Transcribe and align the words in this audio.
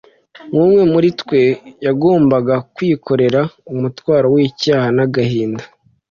Nk'umwe 0.49 0.83
muri 0.93 1.09
twe, 1.21 1.41
yagombaga 1.85 2.55
kwikorera 2.75 3.41
umutwaro 3.73 4.27
w'icyaha 4.33 4.87
n'agahinda 4.95 5.63